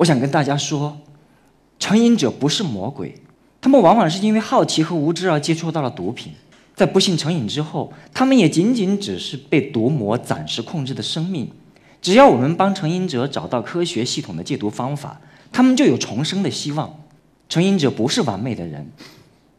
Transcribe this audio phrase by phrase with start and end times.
[0.00, 0.96] 我想跟大家说，
[1.78, 3.14] 成瘾者不是魔鬼，
[3.60, 6.32] 他们往往是因为好奇和无知而接触到了毒品，
[6.74, 11.50] 在不幸成瘾之后，他们也仅仅只是被毒魔暂时控制的生命。
[12.00, 15.20] 只要我们帮成瘾者找到科学系统的戒毒方法，
[15.52, 16.98] 他们就有重生的希望。
[17.50, 18.90] 成瘾者不是完美的人，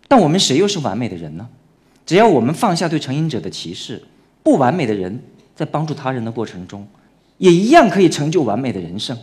[0.08, 1.48] 但我们谁又是完美的人呢？
[2.04, 4.02] 只要我们放下对成瘾者的歧视，
[4.42, 5.22] 不完美的人
[5.56, 6.88] 在帮助他人的过程中，
[7.38, 9.16] 也一样可以成就完美的人生。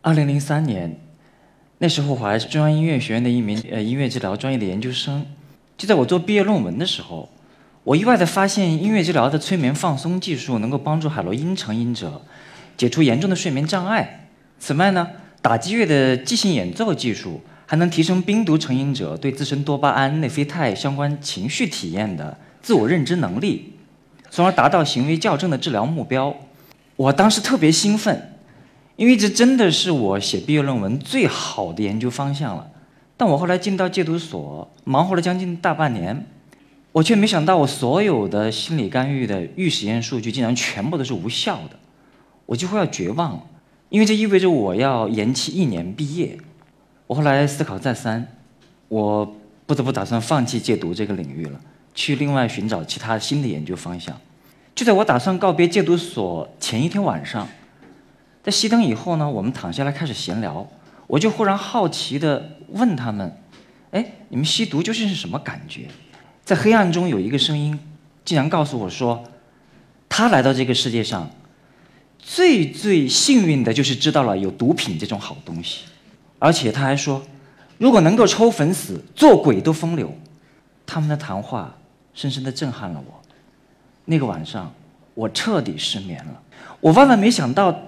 [0.00, 0.96] 二零零三年，
[1.78, 5.26] 那时候我还是中央音乐学院的一名呃音乐治疗专业的研究生。
[5.76, 7.28] 就在我做毕业论文的时候，
[7.82, 12.22] 我意外地发现音乐治疗的催眠放松技术能够帮助海洛因成瘾者
[12.76, 14.28] 解除严重的睡眠障碍。
[14.60, 15.08] 此外呢，
[15.42, 23.74] 打击乐的即兴演奏技术还能提升冰毒成瘾者对自身多巴胺、内啡肽相关情绪体验的自我认知能力，
[24.30, 26.36] 从而达到行为校正的治疗目标。
[26.96, 28.37] 我当时特别兴奋，
[28.98, 32.68] 因为这真的是我写毕业论文最好的研究方向了。
[33.16, 36.26] 但我后来进到戒毒所，忙活了将近大半年，
[36.90, 41.76] 我却没想到我所有的心理干预的预实验数据竟然全部都是无效的，
[42.44, 43.42] 我几乎要绝望了，
[43.88, 46.36] 因为这意味着我要延期一年毕业。
[47.06, 48.26] 我后来思考再三，
[48.88, 51.60] 我不得不打算放弃戒毒这个领域了，
[51.94, 54.20] 去另外寻找其他新的研究方向。
[54.74, 57.48] 就在我打算告别戒毒所前一天晚上，
[58.48, 60.66] 在熄灯以后呢，我们躺下来开始闲聊。
[61.06, 63.30] 我就忽然好奇地问他们
[63.92, 65.86] ：“哎，你们吸毒究竟是什么感觉？”
[66.46, 67.78] 在黑暗中有一个声音，
[68.24, 69.22] 竟然告诉我说
[70.08, 71.28] ：“他来到这个世界上，
[72.18, 75.84] 最最幸运的就是知道了有毒品这种好东西，
[76.38, 77.20] 而且他还说，
[77.76, 80.10] 如果能够抽粉死，做鬼都风流。”
[80.86, 81.76] 他们的谈话
[82.14, 83.20] 深深地震撼了我。
[84.06, 84.72] 那个晚上，
[85.12, 86.42] 我彻底失眠了。
[86.80, 87.78] 我万万没想到，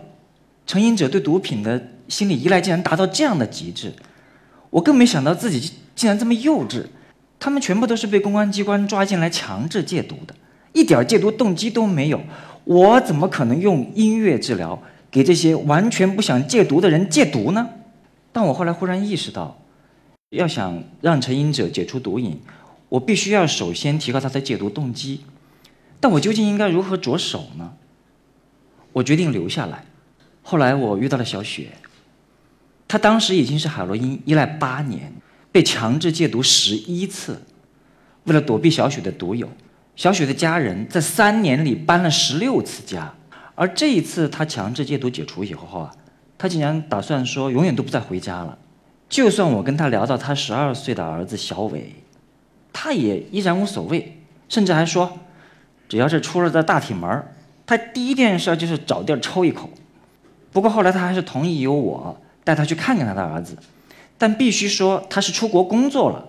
[0.70, 1.82] 成瘾者对毒品的。
[2.06, 3.92] 心理依赖竟然达到这样的极致，
[4.70, 6.84] 我更没想到自己竟然这么幼稚。
[7.40, 10.34] 他们全部都是被公安机关抓进来强制戒毒的，
[10.72, 12.20] 一点戒毒动机都没有。
[12.64, 14.80] 我怎么可能用音乐治疗
[15.10, 17.68] 给这些完全不想戒毒的人戒毒呢？
[18.32, 19.60] 但我后来忽然意识到，
[20.30, 22.40] 要想让成瘾者解除毒瘾，
[22.88, 25.20] 我必须要首先提高他的戒毒动机。
[26.00, 27.72] 但我究竟应该如何着手呢？
[28.92, 29.84] 我决定留下来。
[30.42, 31.68] 后来我遇到了小雪。
[32.88, 35.12] 他当时已经是海洛因依赖八年，
[35.52, 37.40] 被强制戒毒十一次。
[38.24, 39.48] 为了躲避小雪的毒友，
[39.94, 43.14] 小雪的家人在三年里搬了十六次家。
[43.54, 45.94] 而这一次他强制戒毒解除以后啊，
[46.36, 48.58] 他竟然打算说永远都不再回家了。
[49.08, 51.94] 就算我跟他聊到他十二岁的儿子小伟，
[52.72, 55.18] 他也依然无所谓，甚至还说，
[55.88, 57.24] 只要是出了这大铁门
[57.66, 59.70] 他第一件事就是找地儿抽一口。
[60.52, 62.16] 不过后来他还是同意由我。
[62.42, 63.54] 带他去看看他的儿子，
[64.16, 66.24] 但必须说他是出国工作了。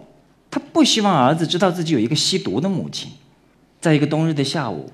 [0.52, 3.09] 他不希望儿子知道自己有一个吸毒的母亲。
[3.80, 4.92] 在一个冬日的下午，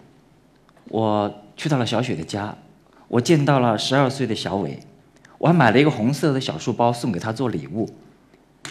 [0.86, 2.56] 我去到了小雪的家，
[3.08, 4.80] 我见到了十二岁的小伟，
[5.40, 7.90] 我还买了一个红色的小书包送给他做礼物。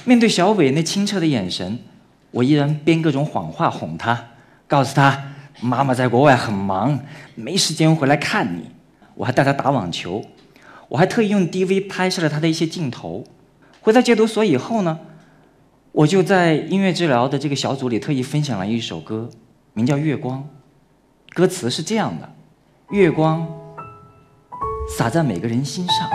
[0.04, 1.80] 面对小伟那清澈的眼神，
[2.30, 4.28] 我依然编各种谎话哄他，
[4.68, 7.00] 告诉他妈妈在国外很忙，
[7.34, 8.70] 没时间回来看你。
[9.16, 10.24] 我还带他打网球。
[10.88, 13.24] 我还特意用 DV 拍摄了他的一些镜头。
[13.80, 14.98] 回到戒毒所以后呢，
[15.92, 19.30] 我就在音乐治疗的这个小组里特意分享了一首歌，
[19.72, 20.40] 名叫《月光》。
[21.34, 22.28] 歌词是这样的：
[22.90, 23.46] 月光
[24.96, 26.08] 洒在每个人心上，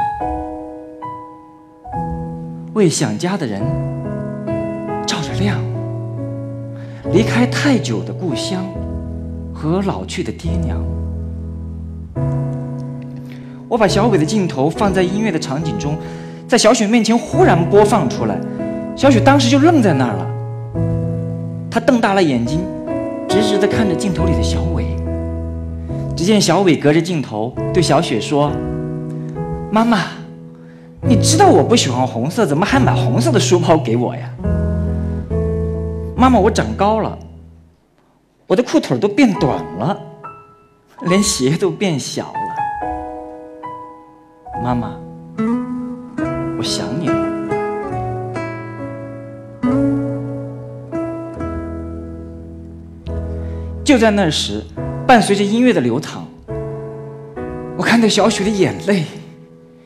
[2.74, 3.62] 为想家的人
[5.06, 5.59] 照着亮。
[7.12, 8.66] 离开太久的故乡
[9.53, 10.82] 和老去的爹娘。
[13.72, 15.98] 我把小伟的镜头放在音乐的场景中，
[16.46, 18.38] 在小雪面前忽然播放出来，
[18.98, 20.28] 小雪当时就愣在那儿了。
[21.72, 22.59] 她瞪大了眼睛，
[23.30, 24.86] 直直地看着镜头里的小伟。
[26.18, 28.52] 只见小伟隔着镜头对小雪说
[29.72, 30.00] ：“妈妈，
[31.00, 34.29] 你知道我不喜欢红色，怎么还买红色的书包给我呀？”
[36.17, 37.17] 妈妈，我长高了，
[38.47, 39.97] 我的裤腿都变短了，
[41.03, 42.51] 连鞋都变小了。
[44.63, 44.96] 妈妈，
[46.55, 47.16] 我想你了。
[53.84, 54.63] 就在那时，
[55.08, 56.28] 伴随着音乐的流淌，
[57.75, 59.05] 我看到小雪的眼泪，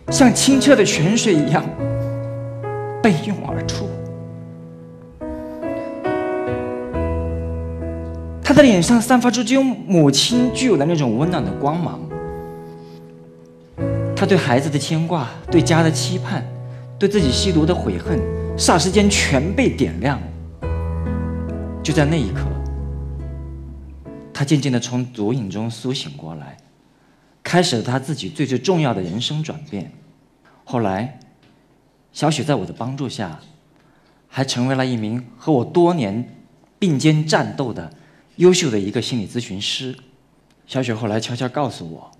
[0.10, 1.64] 像清澈的泉水一样
[3.02, 3.88] 奔涌而出。
[8.44, 12.00] 他的脸上散发出只有母亲具有的那种温暖的光芒。
[14.26, 16.44] 他对孩子的牵挂，对家的期盼，
[16.98, 18.20] 对自己吸毒的悔恨，
[18.58, 20.20] 霎时间全被点亮。
[21.84, 22.42] 就在那一刻，
[24.34, 26.58] 他渐渐的从毒瘾中苏醒过来，
[27.44, 29.92] 开始了他自己最最重要的人生转变。
[30.64, 31.20] 后来，
[32.12, 33.40] 小雪在我的帮助下，
[34.28, 36.36] 还成为了一名和我多年
[36.80, 37.94] 并肩战斗的。
[38.38, 39.96] 优秀的一个心理咨询师，
[40.66, 42.12] 小雪后来悄悄告诉我，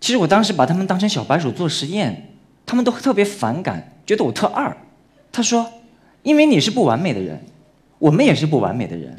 [0.00, 4.76] 其实我当时把他们当成小白鼠做实验，他们都特别反感，觉得我特二。
[5.30, 5.70] 他说
[6.24, 7.40] ：“因为你是不完美的人，
[7.98, 9.16] 我们也是不完美的人，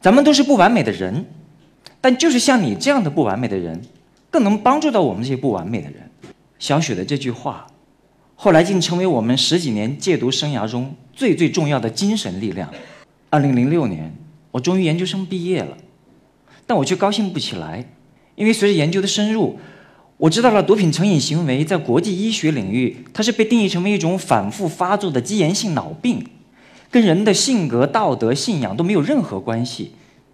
[0.00, 1.24] 咱们都是不完美的人，
[2.00, 3.80] 但就是像你这样的不完美的人，
[4.30, 6.10] 更能帮助到我们这些不完美的人。”
[6.58, 7.66] 小雪的这句话，
[8.34, 12.72] 后来竟成为我们十几年戒毒生涯中最最重要的精神力量。
[13.30, 14.14] 二零零六年。
[14.52, 15.76] 我终于研究生毕业了，
[16.66, 17.84] 但我却高兴不起来，
[18.36, 19.58] 因为随着研究的深入，
[20.18, 26.26] 我知道了毒品成瘾行为在国际医学领域，它是被定义成为一种反复发作的基炎性脑病，
[26.90, 29.92] 跟人的性格、道德、信仰都没有任何关系。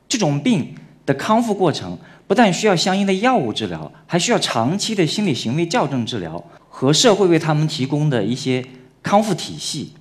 [0.08, 0.74] 这种病
[1.04, 1.98] 的康复过程
[2.28, 8.64] 不但需要相应的药物治疗，还需要长期的心理行为校正治疗和社会为他们提供的一些
[9.02, 9.92] 康复体系。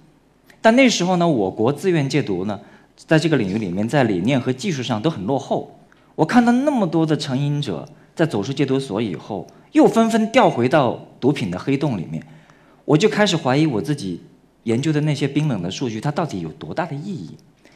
[0.62, 2.60] 但那时候呢，我国自愿戒毒呢。
[3.08, 5.80] 在这个领域里面，在理念和技术上都很落后。
[6.14, 12.24] 我看到那么多的成瘾者在走出戒毒所以后，又纷纷掉回到毒品的黑洞里面，
[12.86, 14.22] 我就开始怀疑我自己
[14.64, 17.32] 研究的那些冰冷的数据，它到底有多大的意义？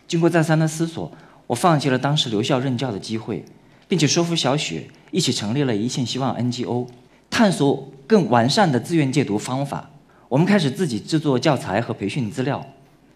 [0.08, 1.12] 经过再三的思索，
[1.48, 3.44] 我放弃了当时留校任教的机会，
[3.88, 6.88] 并且说服小雪一起成立了一线希望 NGO，
[7.30, 9.90] 探索更完善的自愿戒毒方法。
[10.28, 12.66] 我们开始自己制作教材和培训资料。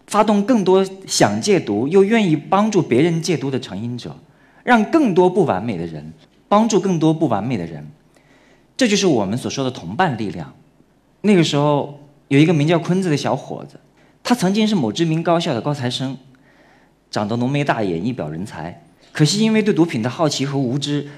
[0.08, 4.16] 发动更多想戒毒又愿意帮助别人戒毒的成瘾者，
[4.64, 6.12] 让更多不完美的人
[6.48, 7.86] 帮助更多不完美的人，
[8.80, 10.54] 这就是我们所说的同伴力量。
[11.24, 12.00] 那个时候
[12.30, 13.78] 有一个名叫坤子的小伙子，
[14.24, 16.18] 他曾经是某知名高校的高材生，
[17.12, 18.86] 长得浓眉大眼，一表人才。
[19.12, 21.10] 可惜因为对毒品的好奇和无知，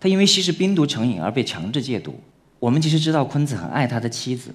[0.00, 2.16] 他因为吸食冰毒成瘾而被强制戒毒。
[2.58, 4.50] 我们其实知道坤子很爱他的妻子。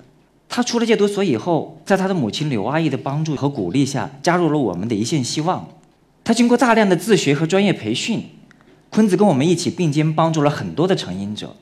[0.49, 5.65] 他出了戒毒所以后，在他的母亲柳阿姨的帮助和鼓励下，加入了我们的一线希望。
[6.25, 8.25] 他经过大量的自学和专业培训，
[8.89, 11.55] 坤子跟我们一起并肩帮助了很多的成瘾者。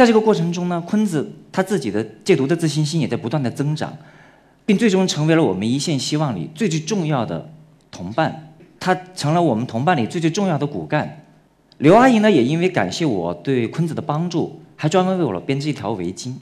[0.00, 3.94] 在这个过程中呢，坤子他自己的戒毒的自信心也在不断的增长，
[4.64, 7.52] 并最终成为了我们一线希望里最最重要的
[7.90, 8.54] 同伴。
[8.78, 11.22] 他成了我们同伴里最最重要的骨干。
[11.76, 16.32] 刘阿姨呢，也因为感谢我对坤子的帮助，还专门为我编织一条围巾。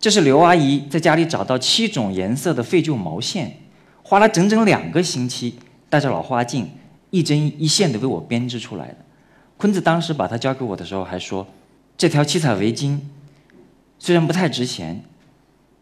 [0.00, 3.58] 这是刘阿姨在家里找到七种颜色的废旧毛线，
[4.02, 5.54] 花了整整两个星期，
[5.88, 6.68] 带着老花镜，
[7.10, 8.96] 一针一线的为我编织出来的。
[9.56, 11.46] 坤子当时把它交给我的时候还说
[11.98, 13.00] ：“这条七彩围巾
[13.98, 15.02] 虽然不太值钱，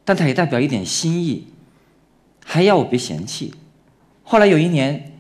[0.03, 1.49] 但它也代表一点心意，
[2.43, 3.53] 还要我别嫌弃。”
[4.25, 5.13] 后来有一年，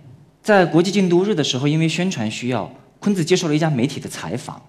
[0.42, 4.62] 在国际禁毒日的时候，因为宣传需要，坤子接受了一家媒体的采访。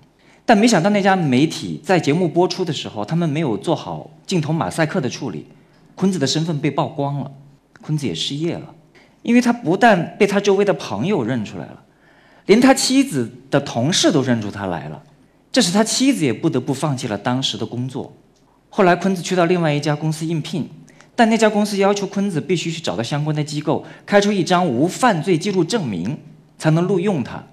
[0.45, 5.47] 但没想到那家媒体在节目播出的时候，他们没有做好镜头马赛克的处理，
[5.95, 7.31] 坤子的身份被曝光了，
[7.81, 8.75] 坤子也失业了，
[9.21, 11.83] 因为他不但被他周围的朋友认出来了，
[12.45, 15.03] 连他妻子的同事都认出他来了，
[15.57, 18.13] 这使他妻子也不得不放弃了当时的工作。
[18.69, 20.69] 后来坤子去到另外一家公司应聘，
[21.15, 26.15] 但那家公司要求坤子必须去找到相关的机构开出一张无犯罪记录证明，
[26.59, 27.43] 才能录用他。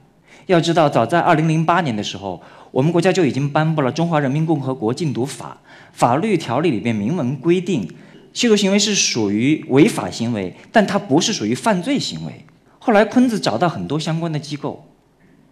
[0.44, 2.42] 要知道，早在2008年的时候。
[2.72, 5.56] 我们国家就已经颁布了《中华人民共和国禁毒法》，
[5.94, 7.88] 法律条例里面明文规定，
[8.34, 12.44] 吸毒行为是属于违法行为，但它不是属于犯罪行为。
[12.78, 14.86] 后来坤子找到很多相关的机构，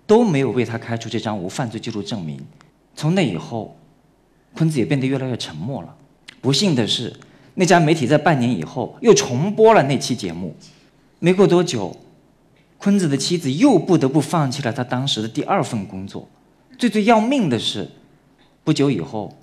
[0.06, 2.40] 都没有为他开出这张无犯罪记录证明。
[2.94, 3.76] 从那以后，
[4.54, 5.96] 坤子也变得越来越沉默了。
[6.40, 7.14] 不幸的是，
[7.54, 10.54] 那家媒体在半年以后又重播了那期节目。
[11.18, 11.96] 没过多久，
[12.78, 16.28] 坤子的妻子又不得不放弃了他当时的第二份工作。
[16.76, 17.88] 最最要命的是，
[18.64, 19.38] 不久以后，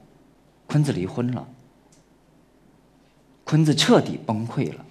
[0.68, 1.48] 坤子离婚了。
[3.46, 4.86] 坤子彻底崩溃了。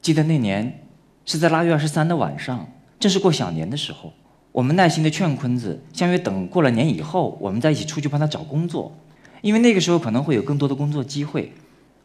[0.00, 0.84] 记得那年
[1.24, 2.66] 是在腊月二十三的晚上，
[2.98, 4.12] 正是过小年的时候，
[4.52, 8.94] 我们耐心的劝坤子，相约等过了年以后，我们再一起出去帮他找工作，
[9.40, 11.52] 因为那个时候可能会有更多的工作机会。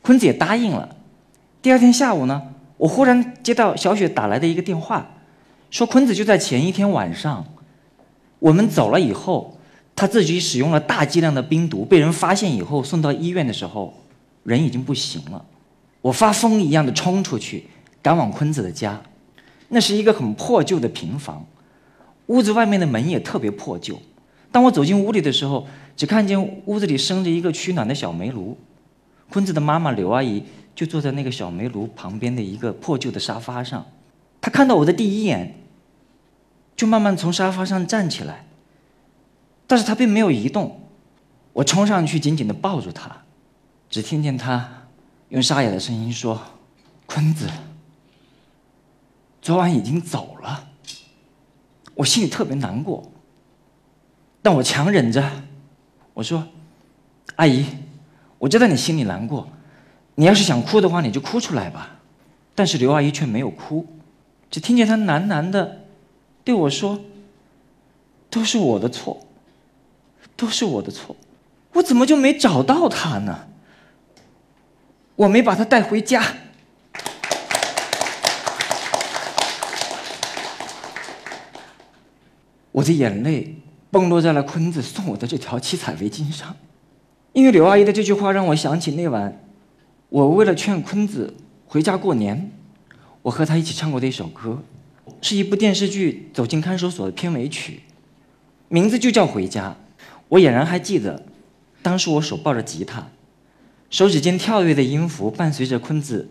[0.02, 0.96] 坤子也答应了。
[1.62, 2.42] 第二天下午呢，
[2.78, 5.08] 我忽然接到小雪打来的一个电话，
[5.70, 7.46] 说坤子就在前一天晚上，
[8.40, 9.54] 我们走了以后。
[10.00, 13.92] 他自己使用了大剂量的冰毒，被人发现以后送到医院的时候，
[14.44, 15.44] 人已经不行了。
[16.04, 17.66] 我发疯一样的冲出去，
[18.00, 19.02] 赶往坤子的家。
[19.70, 21.44] 那是一个很破旧的平房，
[22.28, 24.00] 屋子外面的门也特别破旧。
[24.52, 28.58] 当我走进屋里的时候，只看见屋子里生着一个取暖的小煤炉。
[29.30, 30.44] 坤子的妈妈刘阿姨
[30.74, 33.86] 就坐在那个小煤炉旁边的一个破旧的沙发上。
[34.40, 35.56] 她看到我的第一眼，
[36.76, 38.46] 就慢慢从沙发上站起来，
[39.68, 40.82] 但是她并没有移动。
[41.54, 43.24] 我冲上去紧紧地抱住她，
[43.90, 44.88] 只听见她
[45.30, 46.40] 用沙哑的声音说
[47.06, 47.50] ：“坤子，
[49.42, 50.67] 昨晚已经走了。”
[51.98, 53.12] 我心里特别难过。
[54.42, 55.30] 但我强忍着，
[56.14, 56.48] 我说
[57.36, 57.66] ：“阿姨，
[58.38, 59.50] 我知道你心里难过，
[60.16, 62.00] 你要是想哭的话，你就哭出来吧。”
[62.56, 63.86] 但是刘阿姨却没有哭，
[64.50, 65.82] 只听见她喃喃的
[66.44, 67.02] 对我说
[68.32, 69.28] ：“都是我的错，
[70.38, 71.16] 都是我的错，
[71.74, 73.48] 我怎么就没找到他呢？
[75.16, 76.24] 我没把他带回家。”
[82.78, 83.56] 我的眼泪。
[83.90, 86.54] 崩落在了坤子送我的这条七彩围巾上，
[87.32, 89.42] 因为刘阿姨的这句话让我想起那晚，
[90.10, 91.34] 我为了劝坤子
[91.66, 92.52] 回家过年，
[93.22, 94.62] 我和他一起唱过的一首歌，
[95.22, 97.80] 是一部电视剧《走进看守所》的片尾曲，
[98.68, 99.70] 名字就叫《回家》。
[100.28, 101.24] 我俨然还记得，
[101.82, 103.08] 当时我手抱着吉他，
[103.90, 106.28] 手指间跳跃的音符伴随着坤子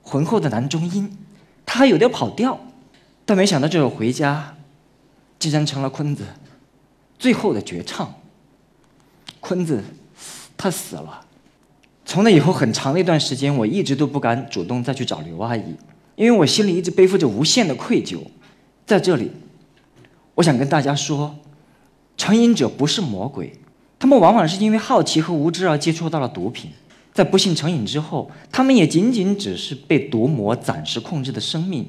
[0.00, 1.18] 浑厚的男中音，
[1.66, 2.60] 他还有点跑调，
[3.26, 4.54] 但没想到这首《回家》，
[5.40, 6.22] 竟然成了坤子。
[7.18, 8.14] 最后的绝唱，
[9.40, 9.82] 坤子，
[10.56, 11.26] 他死了。
[12.04, 15.74] 从那以后很长的一段时间，我一直都不敢主动再去找刘阿姨，
[16.16, 18.18] 因为我心里一直背负着无限的愧疚。
[18.86, 19.30] 在这里，
[20.34, 21.36] 我想跟大家说，
[22.16, 23.52] 成瘾者不是魔鬼，
[23.98, 26.70] 他们往往是因为好奇和无知而接触到了毒品，
[27.12, 31.88] 在不幸成瘾之后，他们也仅仅只是被毒魔暂时控制的生命。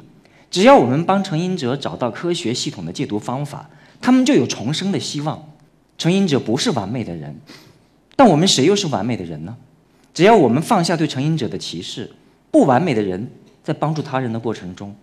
[0.51, 3.67] 只要我们帮成瘾者找到科学系统的戒毒方法。
[4.01, 5.47] 他们就有重生的希望。
[5.95, 7.39] 成瘾者不是完美的人，
[8.15, 9.55] 但我们谁又是完美的人呢？
[10.11, 12.11] 只要我们放下对成瘾者的歧视，
[12.49, 13.31] 不完美的人
[13.63, 14.95] 在帮助他人的过程中，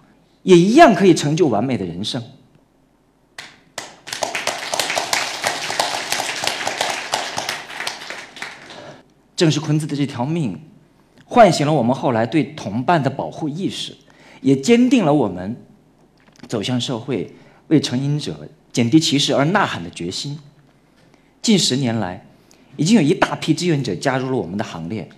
[0.42, 2.20] 也一样可以成就完美的人生。
[9.36, 10.60] 正是坤子的这条命，
[11.24, 13.96] 唤醒了我们后来对同伴的保护意识，
[14.40, 15.56] 也坚定了我们
[16.46, 17.34] 走向社会
[17.68, 18.48] 为成瘾者。
[18.70, 20.38] 减低歧视而呐喊的决心。
[21.42, 22.24] 近十年来，
[22.76, 25.08] 已经有一大批志愿者加入了我们的行列，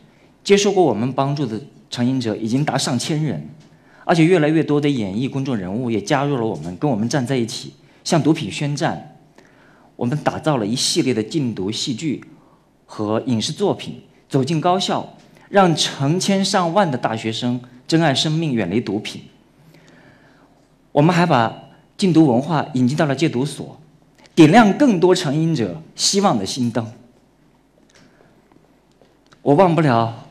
[0.42, 1.60] 接受过我们帮助的
[1.90, 3.46] 成瘾者已经达上千人，
[4.06, 9.18] 而且越来越多的演艺公众人物也加入了我们，跟我们站在一起，向毒品宣战。
[9.96, 12.24] 我们打造了一系列的禁毒戏剧
[12.86, 15.18] 和影视作品，走进高校，
[15.50, 19.22] 让成千上万的大学生珍爱生命，远离毒品。
[20.92, 21.64] 我们还把。
[22.00, 23.78] 禁毒文化引进到了戒毒所，
[24.34, 26.90] 点亮更多成瘾者希望的心灯。
[29.42, 30.26] 我忘不了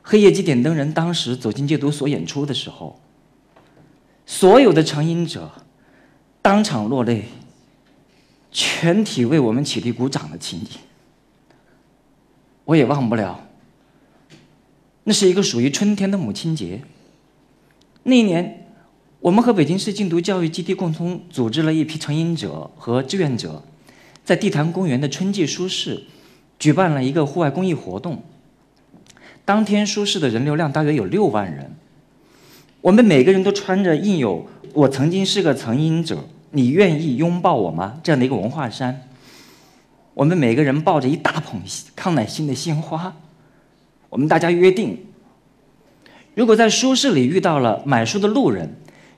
[0.00, 2.98] 黑夜几点灯人当时走进戒毒所演出的时候，
[4.24, 5.50] 所有的成瘾者
[6.40, 7.26] 当场落泪，
[8.50, 10.80] 全体为我们起立鼓掌的情景。
[12.64, 13.46] 我也忘不了，
[15.04, 16.80] 那是一个属于春天的母亲节。
[18.02, 18.56] 那一年。
[19.22, 23.62] 我们和北京市禁毒教育基地共同组织了一批成瘾者和志愿者，
[24.24, 26.04] 在地坛公园的春季书市
[26.58, 28.22] 举办了一个户外公益活动。
[29.44, 31.76] 当天书市的人流量大约有六万人。
[32.80, 39.06] 我们每个人都穿着印有“我曾经是个成瘾者，你愿意拥抱我吗”这样的一个文化衫。
[40.14, 41.60] 我们每个人抱着一大捧
[41.94, 43.14] 康乃馨的鲜花。
[44.08, 44.98] 我们大家约定，
[46.34, 48.76] 如果在书市里遇到了买书的路人，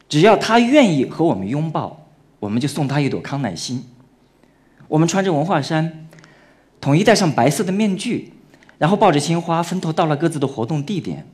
[0.09, 2.07] 只要他愿意和我们拥抱，
[2.40, 3.85] 我们就送他一朵康乃馨。
[4.88, 6.09] 我们穿着文化衫，
[6.81, 8.33] 统一戴上白色的面具，
[8.78, 11.26] 然后抱着鲜花，分头到了各自的活动地点。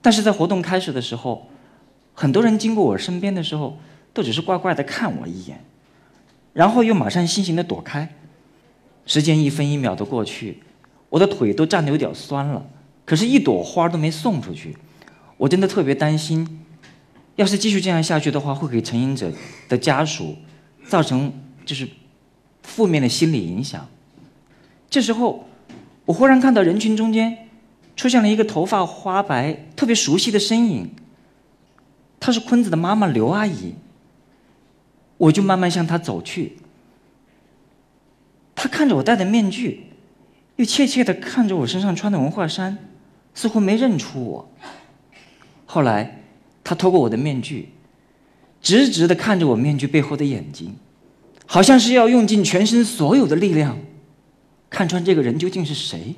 [0.00, 1.48] 但是在活动开始的时候，
[2.14, 3.78] 很多人经过我身边的时候，
[4.12, 5.64] 都只是怪怪的看我一眼，
[6.52, 8.14] 然后又马上悻悻的躲开。
[9.06, 10.62] 时间一分一秒的过去，
[11.08, 12.66] 我的腿都站得有点酸了，
[13.08, 14.76] 可是，一朵花都没送出去。
[15.38, 16.60] 我真的特别担心。
[17.36, 19.32] 要是继续这样下去的话，会给成瘾者
[19.66, 20.36] 的家属
[20.86, 21.32] 造成
[21.64, 21.88] 就是
[22.62, 23.88] 负面的心理影响。
[24.90, 25.48] 这时候，
[26.04, 27.48] 我忽然看到人群中间
[27.96, 30.90] 出现了一个头发花白、特别熟悉的身影，
[32.20, 33.72] 她是坤子的妈妈刘阿姨。
[35.16, 36.58] 我就慢慢向她走去，
[38.54, 39.86] 她看着我戴的面具，
[40.56, 42.76] 又怯怯的看着我身上穿的文化衫，
[43.38, 44.50] 似乎没认出我。
[45.64, 46.16] 后来。
[46.64, 47.70] 他透过我的面具，
[48.60, 50.76] 直直的看着我面具背后的眼睛，
[51.46, 53.78] 好像是要用尽全身所有的力量，
[54.68, 56.14] 看穿这个人究竟是谁。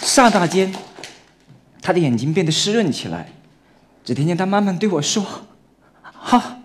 [0.00, 0.74] 刹那间，
[1.80, 3.32] 他的眼睛变得湿润起来，
[4.04, 5.24] 只听见他慢慢对我说
[6.02, 6.58] ：“哈，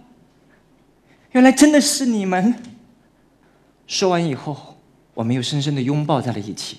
[1.34, 2.56] 原来真的是你们。”
[3.86, 4.67] 说完以后，
[5.18, 6.78] 我们又深深的拥抱在了一起。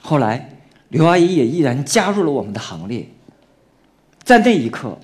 [0.00, 3.08] 后来，刘阿姨也毅然加入了我们的行列。
[4.22, 4.96] 在那一刻，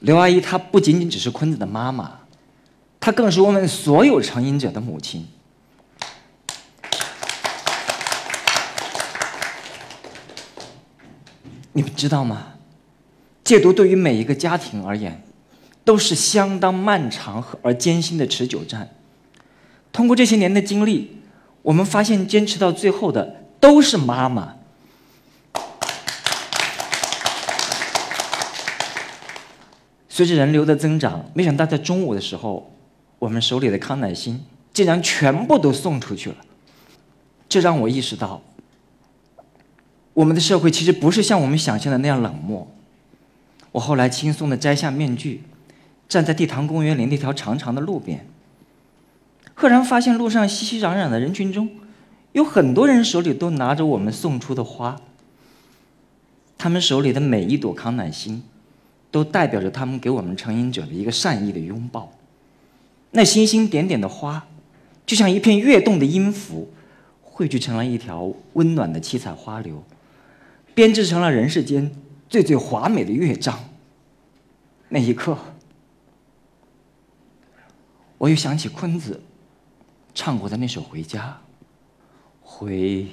[0.00, 2.22] 刘阿姨她不仅仅只是坤子的妈妈，
[2.98, 5.28] 她更是我们所有成瘾者的母亲。
[11.74, 12.54] 你们知道吗？
[13.44, 15.22] 戒毒对于每一个家庭而言，
[15.84, 18.90] 都是相当漫长和而艰辛的持久战。
[19.92, 21.18] 通过这些年的经历，
[21.60, 24.56] 我们发现坚持到最后的都是妈妈。
[30.08, 32.72] 随着人流的增长，没想到在中午的时候，
[33.18, 36.36] 我们手里的康乃馨竟然全部都送出去了。
[37.48, 38.42] 这让我意识到，
[40.14, 42.66] 我们的社会其实不是像我们想象的那样冷漠。
[43.72, 45.42] 我后来轻松的摘下面具，
[46.08, 48.26] 站在地坛公园里那条长长的路边，
[49.62, 51.70] 赫然发现路上熙熙攘攘的人群中，
[52.32, 55.00] 有很多人手里都拿着我们送出的花。
[56.58, 58.42] 他们手里的每一朵康乃馨。
[59.12, 62.10] 都代表着他们给我们成瘾者的一个善意的拥抱。
[63.10, 64.46] 那星星点点的花，
[65.04, 66.72] 就像一片跃动的音符，
[67.20, 69.84] 汇聚成了一条温暖的七彩花流，
[70.74, 71.92] 编织成了人世间
[72.30, 73.62] 最最华美的乐章。
[74.88, 75.36] 那一刻，
[78.16, 79.20] 我又想起坤子
[80.14, 81.20] 唱过的那首《回家》，
[82.42, 83.06] 回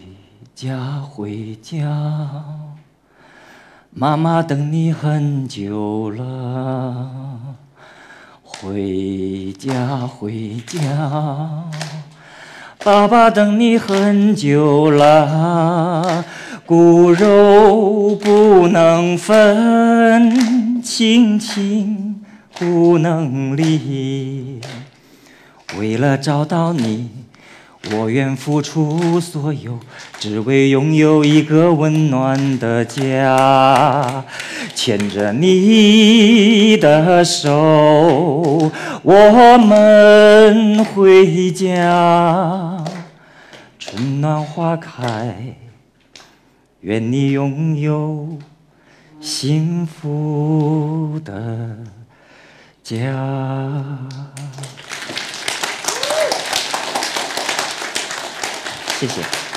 [0.53, 2.43] 家，回家。
[3.89, 7.55] 妈妈等你很久了，
[8.43, 11.63] 回家回家。
[12.83, 16.25] 爸爸等你很久了，
[16.65, 22.23] 骨肉不能分，亲情
[22.57, 24.59] 不能离。
[25.77, 27.09] 为了找到你。
[27.93, 29.79] 我愿付出所有，
[30.19, 34.25] 只为拥有一个温暖的家。
[34.75, 38.69] 牵着你的手，
[39.01, 42.83] 我们回家。
[43.79, 45.55] 春暖花开，
[46.81, 48.37] 愿你拥有
[49.21, 51.77] 幸福的
[52.83, 53.97] 家。
[58.99, 59.48] 谢谢。